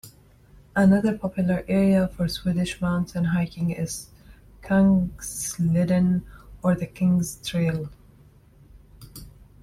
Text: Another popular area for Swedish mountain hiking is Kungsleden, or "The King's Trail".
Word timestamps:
Another 0.75 1.15
popular 1.15 1.63
area 1.67 2.07
for 2.07 2.27
Swedish 2.27 2.81
mountain 2.81 3.23
hiking 3.23 3.69
is 3.69 4.09
Kungsleden, 4.63 6.23
or 6.63 6.73
"The 6.73 6.87
King's 6.87 7.35
Trail". 7.47 7.87